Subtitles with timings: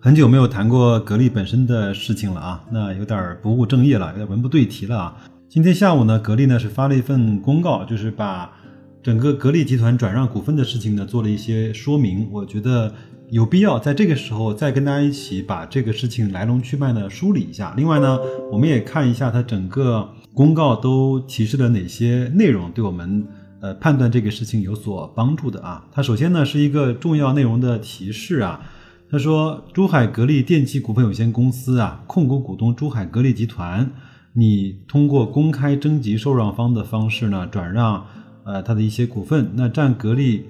[0.00, 5.16] 很久没有谈过格力本身的事情了啊，那有点不务正业了，有点文不对题了啊。
[5.48, 8.48] 今天下午呢，格力呢是发了一份公告，就是把
[9.02, 12.28] 整个格力集团转让股份的事情呢做了一些说明。
[12.30, 12.94] 我觉得
[13.30, 17.74] 有必要在这个时候再跟大家一起把这个事情来龙去脉呢梳理一下。
[17.76, 18.20] 另外呢，
[18.52, 23.26] 我们也看一下它整个公告都提示了哪些内容，对我们
[23.60, 25.84] 呃判断这个事情有所帮助的啊。
[25.90, 28.60] 它首先呢是一个重要内容的提示啊，
[29.10, 33.90] 他说珠海格力电器股份有限公司啊控股股东珠海格力集团。
[34.34, 38.06] 你通过公开征集受让方的方式呢，转让
[38.44, 40.44] 呃它的一些股份，那占格力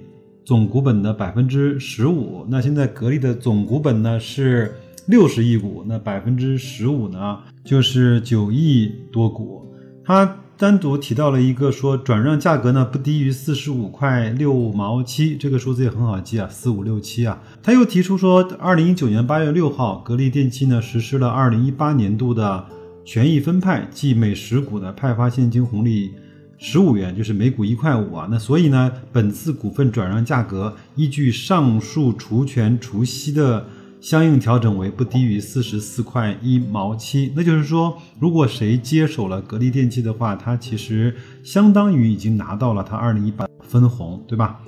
[0.44, 2.44] 总股本的百分之十五。
[2.50, 4.74] 那现在格力的总股本呢是
[5.06, 9.64] 六十亿股，那百分之十五呢就是九亿多股。
[10.04, 17.40] 他单独提到了一个说转让价格呢不低于四十五块六毛七，这个数字也很好记啊，四五六七啊。
[17.62, 22.66] 他又提出说，二零一九年八月六号，格力电器呢实施了二零一八年度的。
[23.04, 26.10] 权益分派，即每十股的派发现金红利
[26.58, 28.28] 十五元，就是每股一块五啊。
[28.30, 33.64] 那所以呢，本次股份转让价格依据上述除权除息的
[34.00, 37.32] 相应调整为不低于四十四块一毛七。
[37.34, 44.60] 那就是说，如果谁接手了格力电器的话，它其实相当于已经拿到了它二零一八分红，对吧？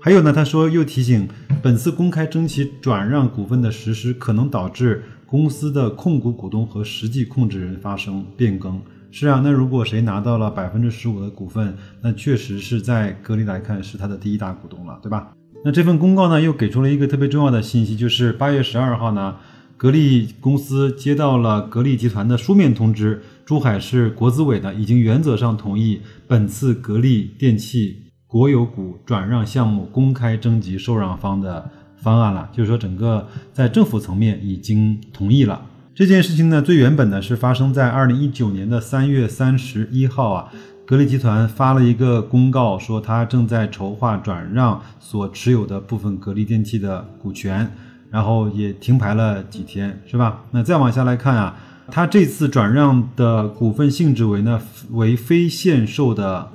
[0.00, 1.28] 还有呢，他说又提醒，
[1.62, 5.02] 本次公开征集转让股份的实施可能导致。
[5.28, 8.80] 公司的控股股东和实际控制人发生变更，
[9.18, 15.32] 是啊，那如果谁拿到了百分之十五的股份，那确实是在格力来看是他的第一大股东了，对吧？
[15.64, 19.36] 那这份公告呢，又给出了一个特别重要的信息，就是八月十二号呢，
[19.78, 31.70] 格力公司接到了格力集团的书面通知，珠海市国资委呢已经原则上同意本次格力电器国有股转让项目公开征集受让方的。
[31.98, 35.60] 方案了，就是说整个在政府层面已经同意了
[35.96, 36.60] 这件事情呢。
[36.60, 40.52] 最原本呢是发生在二零一九年的三月三十一号啊，
[40.84, 47.74] 格力集团发了一个公告，说他正在筹划转让所持有的部分格力电器的股权，
[48.10, 50.44] 然后也停牌了几天，是吧？
[50.50, 51.56] 那再往下来看啊，
[51.90, 56.46] 他这次转让的股份性质为呢为非限售的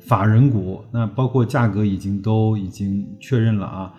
[0.00, 3.94] 法人股，那包括价格已经都已经确认了啊。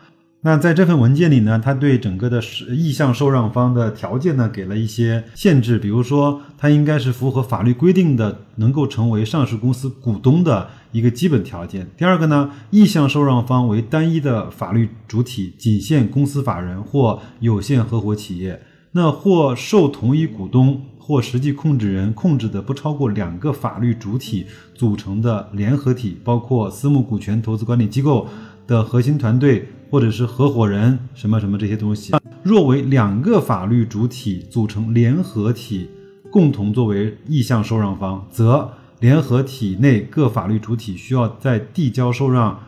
[0.45, 11.87] 那在这份文件里呢，他对整个的意向受让方的条件呢给了一些限制，比如说他应该是符合法律规定的，能够成为上市公司股东的一个基本条件。
[11.95, 18.61] 第二个呢，意向受让方为单一的法律主体，仅限公司法人或有限合伙企业，
[18.91, 24.45] 那或受同一股东或实际控制人控制的不超过两个法律主体
[24.75, 28.27] 组成的联合体，包括私募股权投资管理机构
[28.67, 29.69] 的核心团队。
[29.93, 35.87] 或者是合伙人什么什么这些东西，若为两个法律主体组成联合体，
[36.31, 42.59] 共同作为意向受让方，则联合体内各法律主体需要在递交受让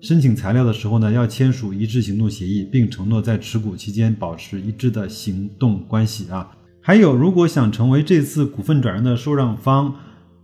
[0.00, 6.50] 申请材料的时候呢，要签署一致行动协议，并承诺在持股期间保持一致的行动关系啊。
[6.80, 9.94] 还有，如果想成为这次股份转让的受让方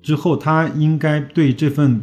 [0.01, 2.01] 之后，他应该对这份。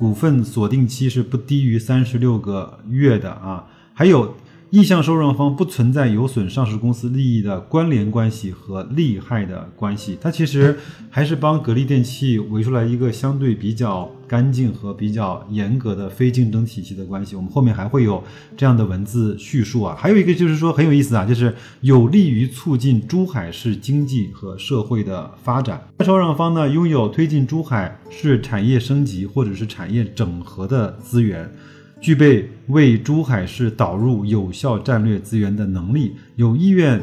[0.00, 4.34] 股份锁定期是不低于三十六个月的啊，还有。
[4.70, 10.78] 意向受让方不存在有损上市公司利益的关联关系和利害的关系，它其实
[11.10, 17.34] 还是帮格力电器围出来一个相对比较干净和比较严格的非竞争体系的关系。
[17.34, 18.22] 我们后面还会有
[18.56, 19.96] 这样的文字叙述啊。
[19.98, 25.82] 还有一个就是说很有意思啊，就是有利于促进珠海市经济和社会的发展。
[26.04, 31.52] 受让方呢，拥有推进珠海市产业升级或者是产业整合的资源。
[32.00, 36.98] 具备为珠海市导入有效战略资源的能力，有意愿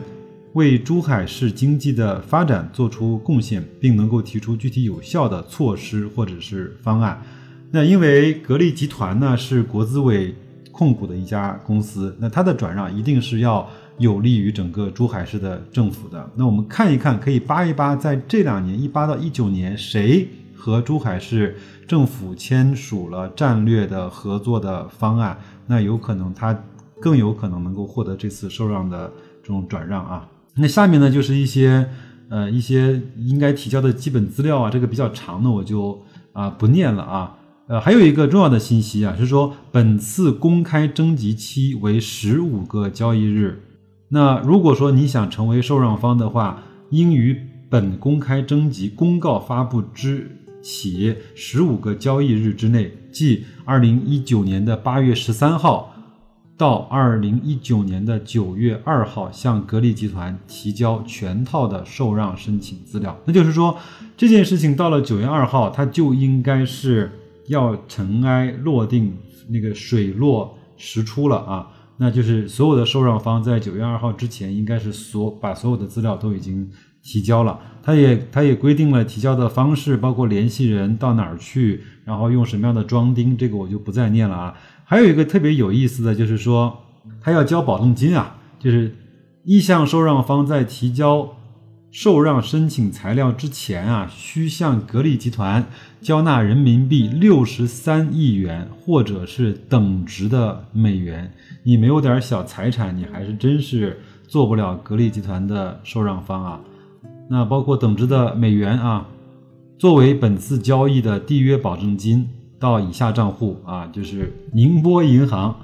[0.53, 7.21] 为珠海市经济的发展做出贡献，并能够提出具体有效的措施或者是方案。
[7.69, 10.33] 那因为格力集团呢是国资委
[10.71, 16.27] 控股的一家公司，那它的转让一定是要有利于整个珠海市的政府的。
[16.35, 20.27] 那我们看一看，可以扒一扒，在这两年一八到一九年，谁
[20.57, 21.55] 和珠海市？
[21.87, 25.37] 政府签署了战略的合作的方案，
[25.67, 26.57] 那有可能他
[26.99, 29.09] 更有可能能够获得这次受让的
[29.41, 30.27] 这种转让啊。
[30.55, 31.87] 那下面呢就是一些
[32.29, 37.37] 呃一些应该提交的基本资料啊，这个比较长的我就啊不念了啊。
[37.67, 43.61] 呃，还有一个重要的信息啊，是说本次公开征集期为十五个交易日。
[44.09, 47.37] 那如果说你想成为受让方的话，应于
[47.69, 55.93] 本公开征集公告发布之起十五个交易日之内，即二零一九年的八月十三号
[56.57, 63.17] 到二零一九年的九月二号，向格力集团提交全套的受让申请资料。
[63.25, 63.77] 那就是说，
[64.17, 67.11] 这件事情到了九月二号，它就应该是
[67.47, 69.15] 要尘埃落定，
[69.49, 71.67] 那个水落石出了啊。
[71.99, 76.69] 那就是所有的受让方在九月二号之前，应该是所把所有的资料都已经
[77.07, 77.57] 提交了。
[77.81, 84.53] 他也他也规定了提交的方式，包括联系人到哪儿去，然后用什么样的装订，这个我就不再念了啊。
[84.83, 86.83] 还有一个特别有意思的就是说，
[87.21, 88.93] 他要交保证金啊，就是
[89.45, 91.33] 意向受让方在提交。
[91.89, 95.65] 受让申请材料之前啊，需向格力集团
[96.01, 101.31] 交纳人民币六十三亿元，或者是等值的美元。
[101.63, 106.59] 你没有点小财产，你还是真是做不了格力集团的受让方啊。
[107.29, 109.07] 那包括等值的美元啊，
[109.77, 112.27] 作为本次交易的缔约保证金，
[112.59, 115.55] 到以下账户啊，就是宁波银行。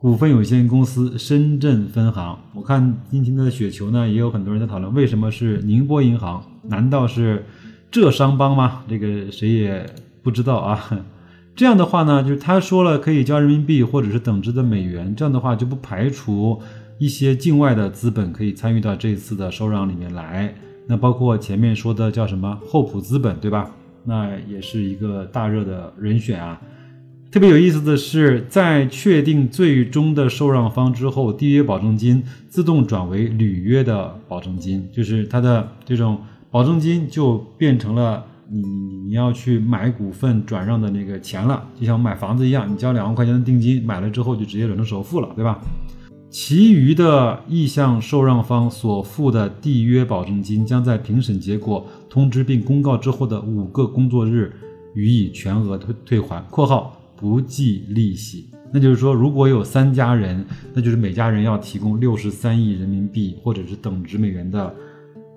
[0.00, 6.40] 股份有限公司深圳分行，我看今天的雪球呢，也有很多人在讨论为什么是宁波银行？
[6.62, 7.44] 难道是
[7.90, 8.84] 浙商帮吗？
[8.88, 9.84] 这个谁也
[10.22, 11.04] 不知道啊。
[11.56, 16.62] 这样的话呢，就是他说了可以交人民币或者是等值的美元，这样的话就不排除
[17.00, 20.54] 一些境外的资本可以参与到这次的收让里面来。
[20.88, 23.70] 那包括前面说的叫什么厚普资本，对吧？
[24.04, 26.58] 那也是一个大热的人选啊。
[27.30, 36.18] 特别有意思的是，在确定最终的受让方之后，缔约保证金自动转为履约的保证金，就是它的这种
[36.50, 45.60] 保证金就变成了你你你要去买股份转让的那个钱了，就像买房子一样，你交两万块钱的定金，买了之后就直接转成首付了，对吧？
[46.30, 54.52] 其余的意向受让方所付的缔约保证金，将在评审结果通知并公告之后的五个工作日
[54.94, 56.94] 予以全额退退还（括号）。
[57.20, 64.72] 不计利息，那就是说，如果有三家人，那就是每家人要提供六十三亿人民币或者是等值美元的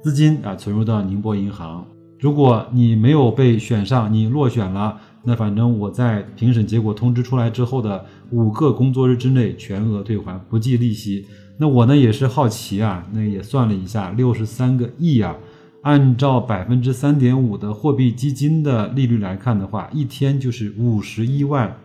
[0.03, 1.83] 资金啊，存入到宁波银行。
[2.19, 11.27] 如果你没有被选上，你落选了，那反正我在评审结果通知出来之后的五个工作日之内全额退还，不计利息。
[11.57, 15.35] 那我呢也是好奇啊，那也算了一下，六十三个亿啊。
[15.83, 21.75] 按照百分之三点五的货币基金的利率来看的话，一天就是五十一万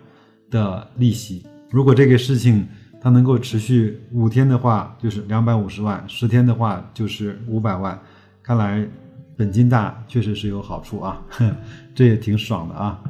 [0.50, 1.42] 的利息。
[1.70, 2.66] 如果这个事情
[3.00, 7.98] 它能够持续五天的话，就是两百五十万；十天的话就是五百万。
[8.42, 8.86] 看来
[9.34, 11.22] 本金大确实是有好处啊，
[11.94, 13.02] 这也挺爽的啊。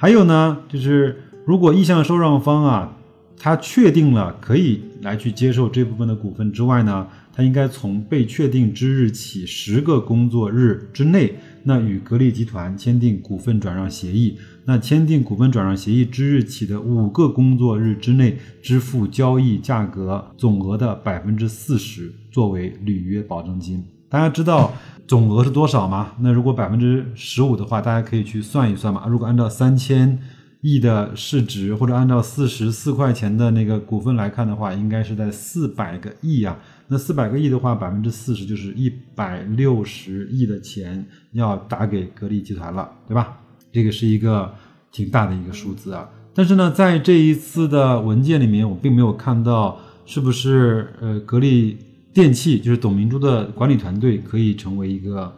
[0.00, 2.96] 还有呢，就是如果意向受让方啊，
[3.36, 7.08] 他确定了可以来去接受这部分的股份之外呢。
[7.32, 14.36] 他应该从被确定之日起十个工作日之内，那与格力集团签订股份转让协议。
[14.64, 23.84] 那签订股份转让协议之日起的五个工作日之内，支付交易价格总额的百分之四十作为履约保证金。
[24.08, 24.72] 大家知道
[25.08, 26.12] 总额是多少吗？
[26.20, 29.06] 那如果百分之十五的话，大家可以去算一算嘛。
[29.08, 30.20] 如果按照三千
[30.60, 36.58] 亿的市值，或者按照四十四块钱的那个股份来看的话，应该是在四百个亿啊。
[36.88, 43.38] 那四百个亿的话，百分之四十就是一百六十亿的钱要打给格力集团了，对吧？
[43.72, 44.52] 这个是一个
[44.92, 46.06] 挺大的一个数字啊。
[46.34, 51.78] 但是呢，在这一次的文件里面，我并没有看到是不是呃格力
[52.18, 55.32] 电器就是董明珠的管理团队可以成为一个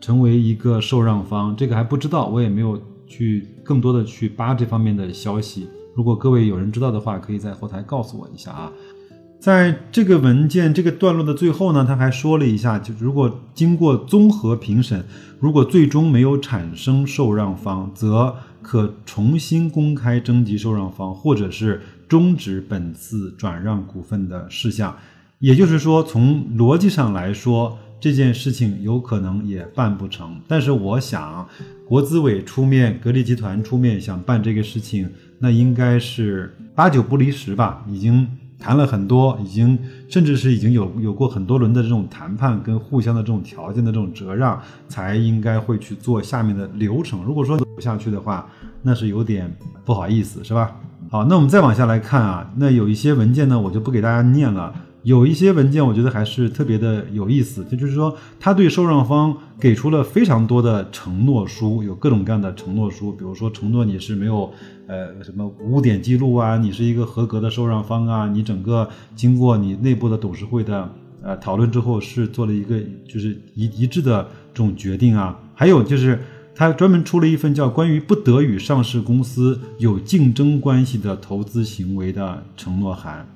[0.00, 5.66] 成为一个受让方，这个还不知道，我也没有去更多的去扒这方面的消息。
[5.96, 8.72] 如果各位有人知道的话，可以在后台告诉我一下啊。
[9.40, 15.04] 在这个文件这个段落的最后呢，他还说了一下，就如果经过综合评审，
[15.40, 24.96] 如果最终没有产生受让方，则可重新公开征集受让方，或者是终止本次转让股份的事项。
[25.42, 30.40] 也就是说，从逻辑上来说，这件事情有可能也办不成。
[30.46, 31.44] 但是我想，
[31.84, 38.26] 国资委出面，格力集团出面想办这个事情，那应该是八九不离十吧，已经。
[38.64, 39.76] 谈了很多，已经
[40.08, 44.56] 甚至是已经有有过很多轮的这种谈判，跟互相的这种条件的这种折让，
[44.86, 47.24] 才应该会去做下面的流程。
[47.24, 48.48] 如果说走不下去的话，
[48.80, 49.52] 那是有点
[49.84, 50.76] 不好意思，是吧？
[51.10, 54.72] 好，那我们再往下来看啊，那有一些文件呢，我就不给大家念了。
[55.02, 64.52] 有一些文件我觉得还是特别的有意思，这就是说他对受让方给出了非常多的承诺书，有各种各样的承诺书，比如说承诺你是没有
[64.86, 70.88] 呃什么污点记录啊，你是一个合格的受让方啊，你整个经过你内部的董事会的
[71.20, 74.22] 呃讨论之后是做了一个就是一一致的
[74.54, 76.20] 这种决定啊，还有就是
[76.54, 83.26] 他专门出了一份叫关于不得与上市公司有竞争关系的投资行为的承诺函。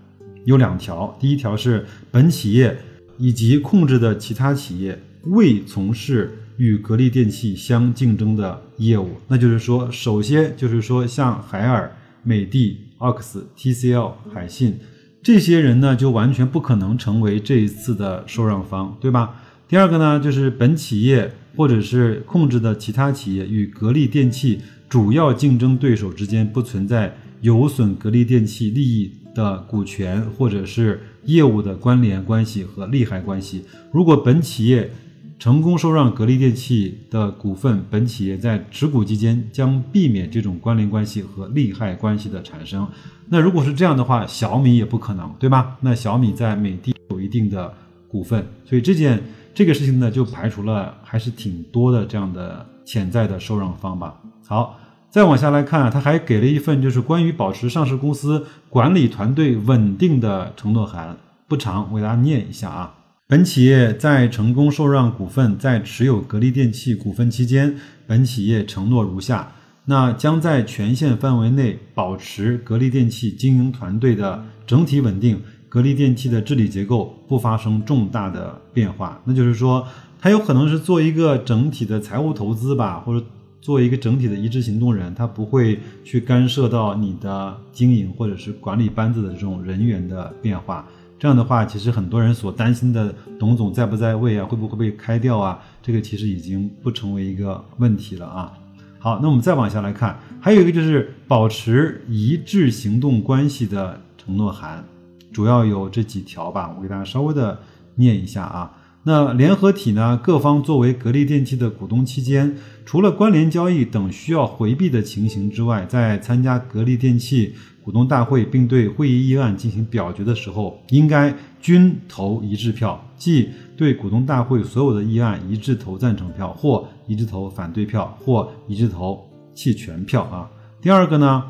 [0.46, 2.78] 有两条，第一条是本企业
[3.18, 14.78] 以及控制的其他企业未从事与格力电器相竞争的业务，那就是说，首先就是说，像海尔、美的、奥克斯、TCL、海信
[15.20, 19.42] 这些人呢，就完全不可能成为这一次的受让方，对吧？
[19.66, 29.10] 第二个呢，就是本企业或者是控制的其他企业与格力电器主要竞争对手之间不存在有损格力电器利益。
[29.36, 33.62] 的股权或者是业务的关联关系和利害关系。
[33.92, 34.90] 如果本企业
[35.38, 42.88] 成功收让格力电器的股份，本企业在持股期间将避免这种关联关系和利害关系的产生。
[43.28, 45.76] 那如果是这样的话，小米也不可能，对吧？
[45.82, 47.74] 那小米在美的有一定的
[48.08, 49.22] 股份，所以这件
[49.54, 54.18] 这个事情呢，就排除了还是挺多的这样的潜在的受让方吧。
[54.46, 54.80] 好。
[55.16, 61.16] 再往下来看，他还给了一份就是关于保持上市公司管理团队稳定的承诺函，
[61.49, 62.92] 不长，我给大家念一下啊。
[63.26, 67.75] 本企业在成功受让股份，在持有格力电器股份期间，
[68.06, 69.52] 本企业承诺如下：
[69.87, 79.18] 那将在权限范围内保持格力电器经营团队的整体稳定，格力电器的治理结构不发生重大的变化。
[79.25, 79.88] 那就是说，
[80.20, 83.25] 它有可能是做一个整体的财务投资吧，或者。
[83.60, 90.86] 作为一个整体的一致行动人，他不会去干涉到你的经营或者是管理班子的这种人员的变化。
[91.18, 98.52] 这样的话，其实很多人所担心的董总在不在位啊，会不会被开掉啊，这个其实已经不成为一个问题了啊。
[98.98, 104.84] 好，那我们再往下来看，还有一个就是保持一致行动关系的承诺函，
[105.32, 107.58] 主要有这几条吧，我给大家稍微的
[107.94, 108.70] 念一下啊。
[109.08, 110.18] 那联合体呢？
[110.20, 130.50] 各方作为格力电器的股东期间，除了关联交易等需要回避的情形之外，在参加格力电器股东大会并对会议议案进行表决的时候，应该均投一致票，即对股东大会所有的议案一致投赞成票，或一致投反对票，或一致投弃权票啊。
[130.82, 131.44] 第二个呢？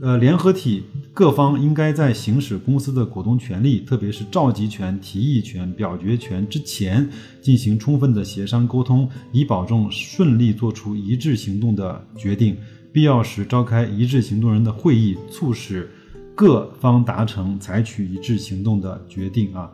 [0.00, 0.82] 呃，联合体
[1.12, 7.08] 各方应该在行使公司的股东权利，特别是召集权、提议权、表决权之前，
[7.40, 12.56] 进行充分的协商沟通，以保证顺利做出一致行动的决定。
[12.92, 15.88] 必要时召开一致行动人的会议，促使
[16.34, 19.54] 各方达成采取一致行动的决定。
[19.54, 19.70] 啊。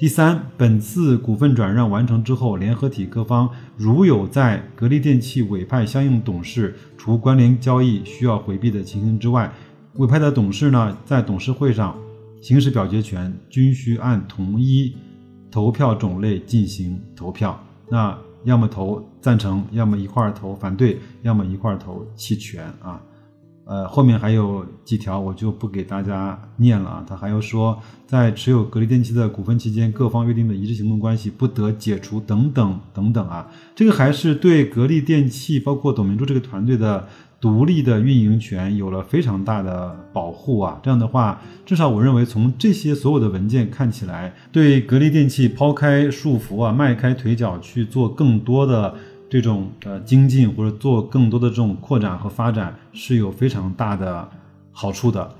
[0.00, 9.52] 第三，本次股份转让完成之后，联合体各方如有在格力电器委派相应董事，除关联交易需要回避的情形之外，
[9.96, 11.94] 委派的董事呢，在董事会上
[12.40, 14.96] 行使表决权，均需按同一
[15.50, 17.62] 投票种类进行投票。
[17.90, 22.98] 那要么投赞成，要么一块儿投反对，要么一块儿投弃权啊。
[23.70, 27.04] 呃，后面还有几条，我就不给大家念了啊。
[27.08, 33.46] 他还要说，在持有格力电器的股份期间，各方约定的一致行动关系不得解除等等等等啊。
[33.76, 37.06] 这个还是对格力电器，包括董明珠这个团队的
[37.40, 40.80] 独立的运营权有了非常大的保护啊。
[40.82, 48.96] 这样的话，至少我认为从这些所有的文件看起来，对格力电器抛开束缚啊，迈开腿脚去做更多的。
[49.30, 54.28] 这种呃精进或者做更多的这种扩展和发展是有非常大的
[54.72, 55.32] 好处的。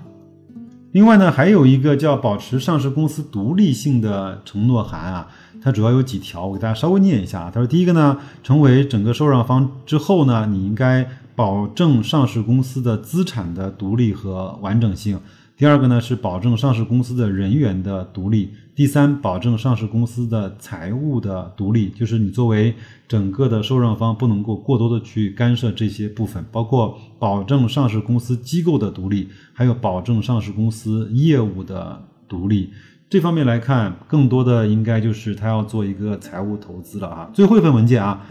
[0.92, 5.28] 另外呢，还有一个叫保持上市公司独立性的承诺函啊，
[5.62, 7.50] 它主要有几条，我给大家稍微念一下。
[7.50, 15.18] 他说，第一个呢，成为整个受让方之后呢，你应该保证上市公司的资产的独立和完整性。
[15.56, 22.75] 第二个呢是保证上市公司的人员的独立，第三，保证上市公司的财务的独立，就是你作为
[23.06, 32.70] 整个的受让方不能够过多的去干涉这些部分，包括保证上市公司机构的独立，还有保证上市公司业务的独立。
[33.10, 37.30] 这方面来看，更多的应该就是他要做一个财务投资了啊。
[37.34, 38.26] 最后一份文件啊，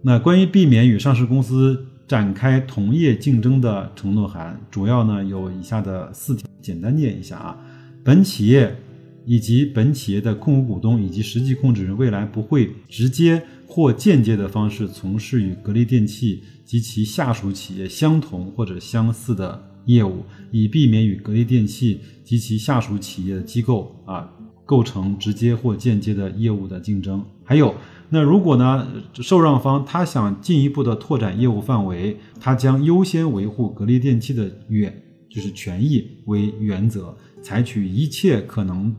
[0.00, 1.88] 那关于避免与上市公司。
[2.08, 7.56] 展开同业竞争的承诺函，主要呢有以下的四条，简单念一下啊。
[8.04, 8.74] 本企业
[9.24, 24.30] 以及本企业的控股股东以及实际控制人，未来不会直接或间接的方式从事与格力电器及其下属企业相同或者相似的业务，以避免与格力电器及其下属企业的机构啊。
[24.64, 27.22] 构成直接或间接的业务的竞争。
[27.44, 27.74] 还有，
[28.08, 38.94] 那如果呢，受让方他想进一步的拓展业务范围，他将优先维护格力电器的远就是权益为原则，采取一切可能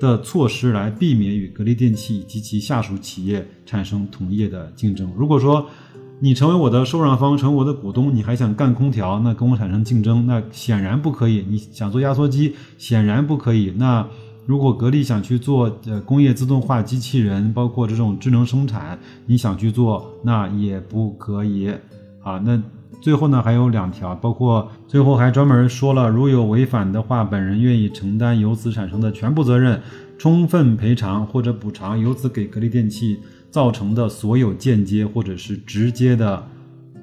[0.00, 5.10] 的措施来避免与格力电器及其下属企业产生同业的竞争。
[5.16, 5.66] 如果说
[6.20, 11.44] 你成为我的受让方，成为我的股东，你还想干空调，那跟我产生竞争，那显然不可以。
[11.48, 13.72] 你想做压缩机，显然不可以。
[13.76, 14.04] 那
[14.44, 21.68] 如果格力想去做呃工业自动化机器人，包括这种智能生产，你想去做，那也不可以
[22.22, 22.38] 啊。
[22.44, 22.60] 那
[23.00, 29.80] 最后呢，还有两条，包括最后还专门说了，如有违反的话，本人愿意承担由此产生的全部责任，
[30.16, 33.20] 充分赔偿或者补偿由此给格力电器。
[33.50, 36.46] 造成的所有间接或者是直接的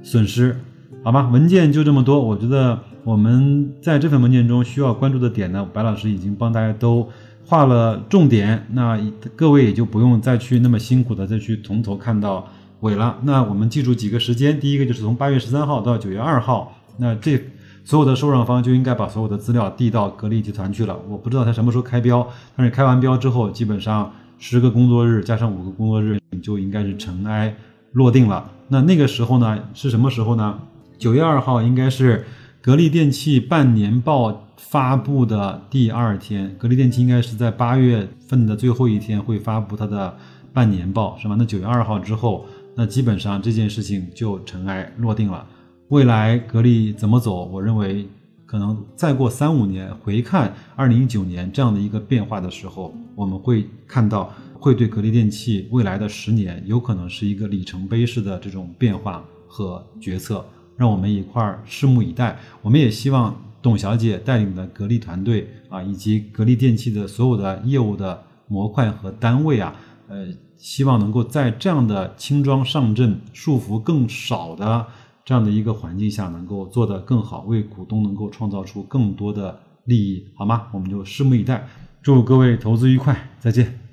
[0.04, 0.56] 损失，
[1.04, 2.22] 好吧，文件就这么多。
[2.22, 7.10] 我觉得我们在这份文件中需要关注的点呢，白老师已经帮大家都
[7.44, 8.96] 画了重点，那
[9.36, 12.48] 各位也就不用再去那么辛苦的再去从头看到
[12.86, 13.18] 尾了。
[13.24, 17.38] 那我们记住几个时间，第一个就是从八月十三号到九月二号，那这
[17.84, 20.98] 所有的受让方就应该把所有的资料递到格力集团去了。
[21.10, 24.12] 我不知道他什么时候开标，但是开完标之后，基本上。
[24.38, 27.56] 十个工作日加上五个工作日，你就应该是尘埃
[27.94, 28.52] 落定了。
[28.68, 30.60] 那那个时候呢，是什么时候呢？
[31.00, 32.26] 九月二号应该是
[32.62, 36.54] 格力电器半年报发布的第二天。
[36.60, 40.18] 格力电器应该是在八月份的最后一天会发布它的
[40.54, 41.36] 半年报，是吧？
[41.40, 45.48] 那九月二号之后，那基本上这件事情就尘埃落定了。
[45.90, 47.46] 未来格力怎么走？
[47.46, 48.08] 我认为。
[48.48, 60.46] 可能再过三五年回看二零一九年这样的一个变化的时候，我们会看到会对格力电器未来的十年有可能是一个里程碑式的这种变化和决策，
[60.78, 62.38] 让我们一块儿拭目以待。
[62.62, 69.76] 我们也希望董小姐带领的格力团队啊，以及格力电器的所有的业务的模块和单位啊，
[70.08, 70.28] 呃，
[70.58, 74.88] 希望能够在这样的轻装上阵、束缚更少的。
[75.24, 80.68] 这样的一个环境下，能够做得更好，为股东能够创造出更多的利益，好吗？
[80.72, 81.68] 我们就拭目以待。
[82.04, 83.85] 祝各位投资愉快，再见。